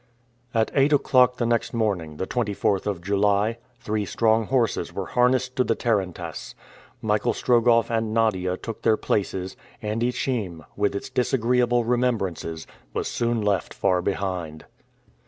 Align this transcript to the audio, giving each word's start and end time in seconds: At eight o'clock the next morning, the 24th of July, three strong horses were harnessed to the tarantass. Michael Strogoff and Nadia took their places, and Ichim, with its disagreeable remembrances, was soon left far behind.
At 0.51 0.71
eight 0.73 0.91
o'clock 0.93 1.37
the 1.37 1.45
next 1.45 1.75
morning, 1.75 2.17
the 2.17 2.25
24th 2.25 2.87
of 2.87 3.03
July, 3.03 3.59
three 3.79 4.03
strong 4.03 4.47
horses 4.47 4.91
were 4.91 5.05
harnessed 5.05 5.55
to 5.57 5.63
the 5.63 5.75
tarantass. 5.75 6.55
Michael 7.03 7.33
Strogoff 7.33 7.91
and 7.91 8.11
Nadia 8.11 8.57
took 8.57 8.81
their 8.81 8.97
places, 8.97 9.55
and 9.79 10.01
Ichim, 10.01 10.65
with 10.75 10.95
its 10.95 11.11
disagreeable 11.11 11.83
remembrances, 11.83 12.65
was 12.95 13.07
soon 13.07 13.43
left 13.43 13.75
far 13.75 14.01
behind. 14.01 14.65